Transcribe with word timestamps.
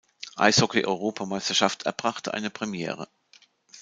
Eishockey-Europameisterschaft 0.35 1.83
erbrachte 1.83 2.33
eine 2.33 2.49
Premiere. 2.49 3.07